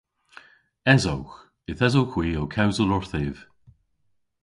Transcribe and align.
Esowgh. 0.93 1.35
Yth 1.71 1.85
esowgh 1.87 2.13
hwi 2.15 2.29
ow 2.39 2.51
kewsel 2.55 2.93
orthiv. 2.97 3.35